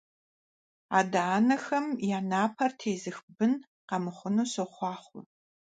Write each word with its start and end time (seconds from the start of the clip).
Адэ-анэхэм 0.99 1.85
я 2.15 2.19
напэр 2.31 2.71
тезых 2.79 3.17
бын 3.35 3.53
къэмыхъуну 3.89 4.49
сохъуахъуэ! 4.53 5.21